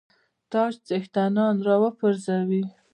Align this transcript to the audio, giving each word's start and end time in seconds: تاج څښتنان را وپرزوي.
تاج 0.51 0.73
څښتنان 0.87 1.55
را 1.67 1.75
وپرزوي. 1.83 2.63